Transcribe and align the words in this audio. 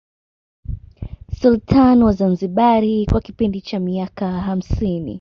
Sultani 1.39 2.03
wa 2.03 2.13
Zanzibar 2.13 2.83
kwa 3.11 3.21
kipindi 3.21 3.61
cha 3.61 3.79
miaka 3.79 4.31
hamsini 4.41 5.09